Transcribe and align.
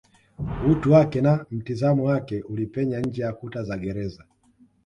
utu 0.71 0.91
wake 0.91 1.21
na 1.21 1.45
mtizamo 1.51 2.03
wake 2.03 2.41
ulipenya 2.41 2.99
nje 2.99 3.21
ya 3.21 3.33
kuta 3.33 3.63
za 3.63 3.77
gereza 3.77 4.25